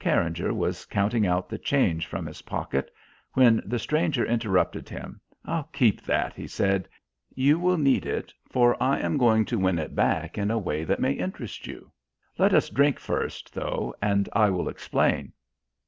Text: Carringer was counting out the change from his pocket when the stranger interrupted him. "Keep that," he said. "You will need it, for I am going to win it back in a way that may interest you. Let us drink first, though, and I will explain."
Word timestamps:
Carringer 0.00 0.52
was 0.52 0.84
counting 0.84 1.28
out 1.28 1.48
the 1.48 1.58
change 1.60 2.06
from 2.08 2.26
his 2.26 2.42
pocket 2.42 2.92
when 3.34 3.62
the 3.64 3.78
stranger 3.78 4.26
interrupted 4.26 4.88
him. 4.88 5.20
"Keep 5.72 6.02
that," 6.02 6.32
he 6.32 6.48
said. 6.48 6.88
"You 7.36 7.60
will 7.60 7.78
need 7.78 8.04
it, 8.04 8.34
for 8.50 8.76
I 8.82 8.98
am 8.98 9.16
going 9.16 9.44
to 9.44 9.60
win 9.60 9.78
it 9.78 9.94
back 9.94 10.36
in 10.38 10.50
a 10.50 10.58
way 10.58 10.82
that 10.82 10.98
may 10.98 11.12
interest 11.12 11.68
you. 11.68 11.92
Let 12.36 12.52
us 12.52 12.68
drink 12.68 12.98
first, 12.98 13.54
though, 13.54 13.94
and 14.02 14.28
I 14.32 14.50
will 14.50 14.68
explain." 14.68 15.32